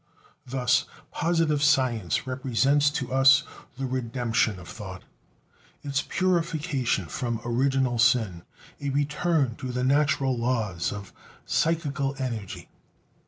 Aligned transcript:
Thus 0.47 0.85
positive 1.11 1.61
science 1.61 2.25
represents 2.25 2.89
to 2.89 3.13
us 3.13 3.43
the 3.77 3.85
"redemption" 3.85 4.57
of 4.57 4.67
thought; 4.67 5.03
its 5.83 6.01
purification 6.01 7.05
from 7.05 7.39
original 7.45 7.99
sin, 7.99 8.41
a 8.81 8.89
return 8.89 9.53
to 9.57 9.71
the 9.71 9.83
natural 9.83 10.35
laws 10.35 10.91
of 10.91 11.13
psychical 11.45 12.15
energy. 12.17 12.67